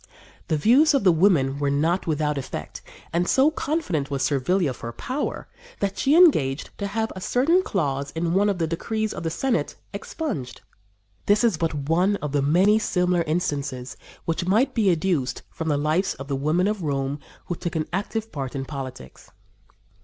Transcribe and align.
The 0.47 0.57
views 0.57 0.95
of 0.95 1.03
the 1.03 1.11
women 1.11 1.59
were 1.59 1.69
not 1.69 2.07
without 2.07 2.35
effect, 2.39 2.81
and 3.13 3.27
so 3.27 3.51
confident 3.51 4.09
was 4.09 4.23
Servilia 4.23 4.71
of 4.71 4.79
her 4.79 4.91
power 4.91 5.47
that 5.79 5.95
she 5.95 6.15
engaged 6.15 6.71
to 6.79 6.87
have 6.87 7.11
a 7.15 7.21
certain 7.21 7.61
clause 7.61 8.09
in 8.15 8.33
one 8.33 8.49
of 8.49 8.57
the 8.57 8.65
decrees 8.65 9.13
of 9.13 9.21
the 9.21 9.29
Senate 9.29 9.75
expunged. 9.93 10.61
This 11.27 11.43
is 11.43 11.55
but 11.55 11.87
one 11.87 12.15
of 12.15 12.33
many 12.43 12.79
similar 12.79 13.21
instances 13.27 13.95
which 14.25 14.47
might 14.47 14.73
be 14.73 14.89
adduced 14.89 15.43
from 15.51 15.67
the 15.67 15.77
lives 15.77 16.15
of 16.15 16.27
the 16.27 16.35
women 16.35 16.67
of 16.67 16.81
Rome 16.81 17.19
who 17.45 17.53
took 17.53 17.75
an 17.75 17.85
active 17.93 18.31
part 18.31 18.55
in 18.55 18.65
politics. 18.65 19.29